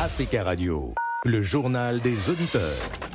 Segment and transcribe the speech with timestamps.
[0.00, 3.07] Africa Radio, le journal des auditeurs.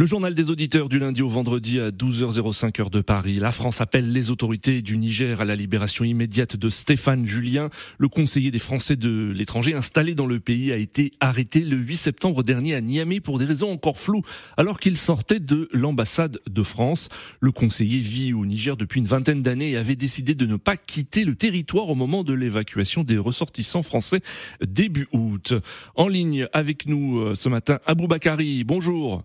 [0.00, 3.34] Le journal des auditeurs du lundi au vendredi à 12h05 heure de Paris.
[3.34, 7.68] La France appelle les autorités du Niger à la libération immédiate de Stéphane Julien.
[7.98, 11.96] Le conseiller des Français de l'étranger installé dans le pays a été arrêté le 8
[11.96, 14.22] septembre dernier à Niamey pour des raisons encore floues
[14.56, 17.10] alors qu'il sortait de l'ambassade de France.
[17.40, 20.78] Le conseiller vit au Niger depuis une vingtaine d'années et avait décidé de ne pas
[20.78, 24.22] quitter le territoire au moment de l'évacuation des ressortissants français
[24.66, 25.52] début août.
[25.94, 28.64] En ligne avec nous euh, ce matin, Abou Bakari.
[28.64, 29.24] Bonjour.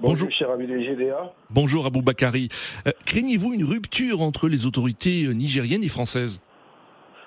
[0.00, 1.32] Bonjour, cher ami des GDA.
[1.50, 2.48] Bonjour Abou Bakari.
[2.86, 6.40] Euh, craignez-vous une rupture entre les autorités euh, nigériennes et françaises?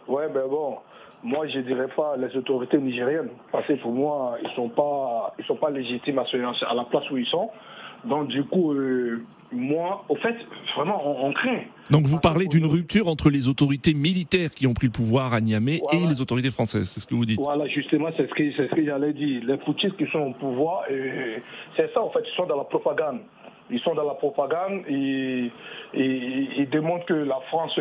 [0.07, 0.77] Ouais, ben bon,
[1.23, 5.45] moi je dirais pas les autorités nigériennes, parce que pour moi, ils sont pas, ils
[5.45, 6.23] sont pas légitimes à,
[6.69, 7.49] à la place où ils sont.
[8.05, 10.35] Donc du coup, euh, moi, au fait,
[10.75, 11.61] vraiment, on, craint.
[11.89, 15.41] Donc vous parlez d'une rupture entre les autorités militaires qui ont pris le pouvoir à
[15.41, 18.51] Niamey et les autorités françaises, c'est ce que vous dites Voilà, justement, c'est ce que,
[18.51, 19.41] ce que j'allais dire.
[19.45, 20.83] Les putschistes qui sont au pouvoir,
[21.75, 23.19] c'est ça, en fait, ils sont dans la propagande
[23.69, 25.51] ils sont dans la propagande et,
[25.93, 27.79] ils démontrent que la France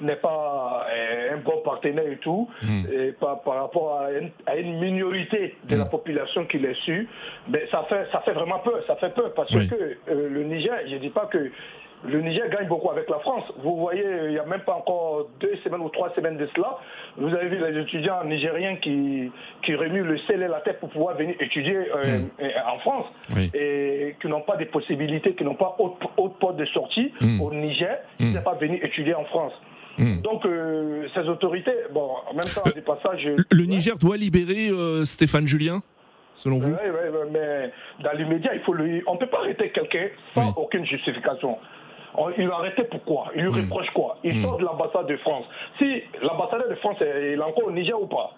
[0.00, 2.84] n'est pas euh, un bon partenaire et tout, hmm.
[2.92, 4.00] et par, par, rapport
[4.46, 5.90] à une, minorité de la hmm.
[5.90, 7.08] population qui les suit.
[7.48, 9.56] Mais ça fait, ça fait vraiment peur, ça fait peur parce que
[10.08, 11.50] euh, le Niger, je ne dis pas que
[12.04, 13.44] le Niger gagne beaucoup avec la France.
[13.62, 16.78] Vous voyez, il n'y a même pas encore deux semaines ou trois semaines de cela,
[17.16, 19.30] vous avez vu les étudiants nigériens qui,
[19.64, 22.28] qui remuent le sel et la tête pour pouvoir venir étudier euh, hmm.
[22.68, 23.06] en France
[23.54, 27.40] et qui n'ont pas des possibilités, qui n'ont pas autre, porte de sortie hmm.
[27.40, 28.42] au Niger, qui ne hmm.
[28.42, 29.52] pas venir étudier en France.
[30.22, 33.26] Donc, euh, ces autorités, bon, en même temps, des passages.
[33.50, 35.80] Le Niger doit libérer euh, Stéphane Julien
[36.34, 36.70] selon vous?
[36.70, 37.72] Oui, mais
[38.04, 41.58] dans l'immédiat, il faut on ne peut pas arrêter quelqu'un sans aucune justification.
[42.38, 43.64] Il l'a arrêté pourquoi Il lui hmm.
[43.64, 44.18] reproche quoi?
[44.24, 44.42] Il hmm.
[44.42, 45.44] sort de l'ambassade de France.
[45.78, 48.32] Si l'ambassadeur de France est, encore au Niger ou pas?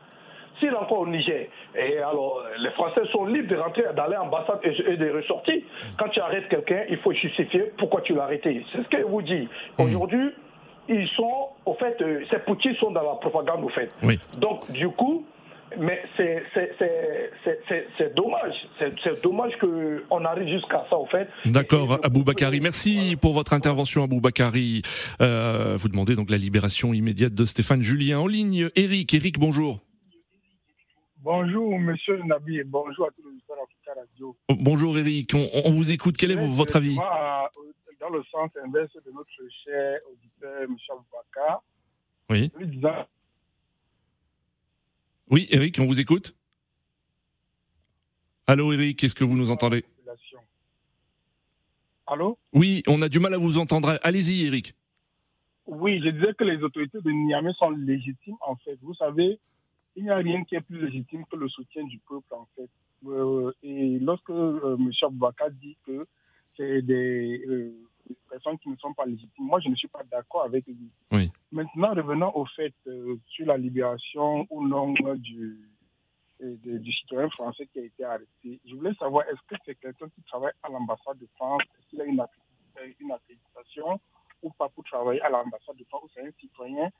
[0.59, 4.59] S'il est encore au Niger, et alors les Français sont libres de rentrer dans l'ambassade
[4.65, 5.63] et, de ressortir.
[5.97, 8.65] Quand tu arrêtes quelqu'un, il faut justifier pourquoi tu l'as arrêté.
[8.73, 9.49] C'est ce que vous dit.
[9.79, 9.83] Hmm.
[9.85, 10.33] Aujourd'hui,
[10.89, 13.95] ils sont, au fait, euh, ces petits sont dans la propagande, au fait.
[14.39, 15.25] Donc, du coup,
[15.77, 18.55] mais c'est dommage.
[18.79, 21.29] C'est dommage qu'on arrive jusqu'à ça, en fait.
[21.45, 22.61] D'accord, Abou Bakari.
[22.61, 24.83] Merci pour votre intervention, Abou Bakari.
[25.21, 28.19] Euh, vous demandez donc la libération immédiate de Stéphane Julien.
[28.21, 29.15] En ligne, Eric.
[29.15, 29.81] Eric, bonjour.
[31.21, 34.37] Bonjour, monsieur Nabi, et bonjour à tous les auditeurs d'Africa Radio.
[34.49, 35.35] Oh, bonjour, Eric.
[35.35, 36.17] On, vous écoute.
[36.17, 36.97] Quel est votre avis
[38.01, 39.29] Dans le sens inverse de notre
[39.65, 41.63] cher auditeur, monsieur Abou Bakar.
[42.31, 42.53] Oui.
[45.31, 46.35] Oui, Eric, on vous écoute
[48.47, 49.85] Allô, Eric, est-ce que vous nous entendez?
[52.07, 52.39] Allô?
[52.55, 53.99] Oui, on a du mal à vous entendre.
[54.03, 54.75] Allez-y, Eric.
[55.67, 58.79] Oui, je disais que les autorités de Niamey sont légitimes, en fait.
[58.81, 59.39] Vous savez,
[59.95, 62.71] il n'y a rien qui est plus légitime que le soutien du peuple, en fait.
[63.07, 64.91] Euh, et lorsque euh, M.
[65.03, 66.07] Aboubaka dit que
[66.57, 67.75] c'est des euh,
[68.31, 70.89] personnes qui ne sont pas légitimes, moi, je ne suis pas d'accord avec lui.
[71.13, 71.31] Oui.
[71.51, 75.59] Maintenant, revenons au fait euh, sur la libération ou non du,
[76.43, 78.61] euh, du citoyen français qui a été arrêté.
[78.67, 81.63] Je voulais savoir, est-ce que c'est quelqu'un qui travaille à l'ambassade de France?
[81.79, 82.23] Est-ce qu'il a une,
[83.01, 83.99] une accréditation
[84.43, 86.03] ou pas pour travailler à l'ambassade de France?
[86.05, 86.91] Ou c'est un citoyen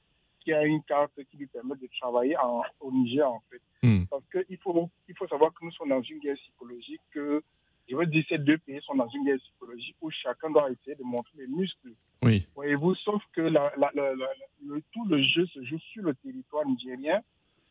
[0.41, 3.61] qui a une carte qui lui permet de travailler en, au Niger, en fait?
[3.83, 4.05] Hmm.
[4.07, 7.43] Parce qu'il faut, il faut savoir que nous sommes dans une guerre psychologique que
[7.89, 10.95] je veux dire, ces deux pays sont dans une guerre psychologique où chacun doit essayer
[10.95, 11.93] de montrer les muscles.
[12.23, 12.47] Oui.
[12.55, 17.21] Voyez-vous, sauf que la, le, tout le jeu se joue sur le territoire nigérien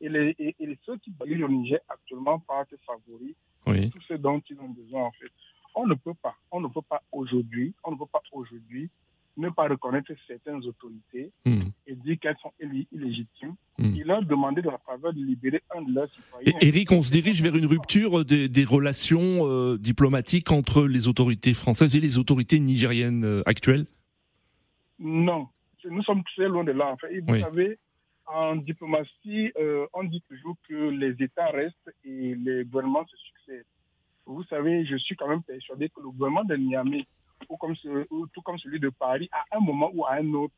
[0.01, 3.35] et, les, et, ceux qui baillent le Niger actuellement partent favoris
[3.65, 3.89] oui.
[3.89, 5.31] tout ce dont ils ont besoin en fait.
[5.75, 8.89] On ne peut pas, on ne peut pas aujourd'hui, on ne peut pas aujourd'hui
[9.37, 11.69] ne pas reconnaître certaines autorités hmm.
[11.85, 12.51] et dire qu'elles sont
[12.91, 13.55] illégitimes.
[13.77, 13.93] Hmm.
[13.95, 16.53] Il leur demandé de la faveur de libérer un de leurs citoyens.
[16.61, 21.53] Eric, on se dirige vers une rupture des, des relations euh, diplomatiques entre les autorités
[21.53, 23.85] françaises et les autorités nigériennes euh, actuelles?
[24.99, 25.47] Non,
[25.89, 26.91] nous sommes très loin de là.
[26.91, 27.19] En fait.
[27.19, 27.77] vous savez,
[28.25, 33.65] en diplomatie, euh, on dit toujours que les États restent et les gouvernements se succèdent.
[34.25, 37.05] Vous savez, je suis quand même persuadé que le gouvernement de Niamey
[37.49, 37.75] ou comme
[38.33, 40.53] tout comme celui de Paris, à un moment ou à un autre,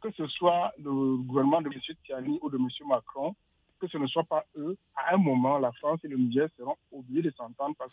[0.00, 1.80] que ce soit le gouvernement de M.
[2.04, 2.66] Tiani ou de M.
[2.88, 3.34] Macron,
[3.80, 6.76] que ce ne soit pas eux, à un moment, la France et le Niger seront
[6.92, 7.90] obligés de s'entendre parce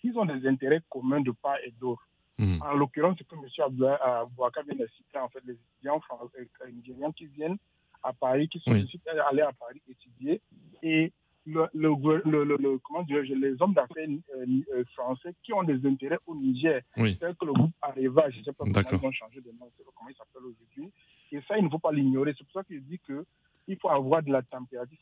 [0.00, 2.02] qu'ils ont des intérêts communs de part et d'autre.
[2.38, 2.62] Hmm.
[2.62, 3.88] En l'occurrence, c'est que M.
[4.00, 7.58] Abouaka vient de citer, en fait, les étudiants français, euh, nigériens qui viennent
[8.02, 10.40] à Paris, qui sont allés à Paris étudier.
[10.82, 11.12] Et
[11.48, 16.82] le, le, comment les hommes d'affaires euh, euh, français qui ont des intérêts au Niger.
[16.96, 17.16] Oui.
[17.20, 19.70] C'est que le groupe Areva, je ne sais pas comment ils ont changé de nom,
[19.94, 20.92] comment il s'appelle aujourd'hui.
[21.32, 22.34] Et ça, il ne faut pas l'ignorer.
[22.36, 23.24] C'est pour ça que je dis que
[23.68, 24.96] il faut avoir de la température.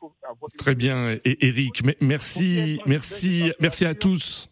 [0.58, 4.48] Très bien, Eric, merci, merci, merci à tous.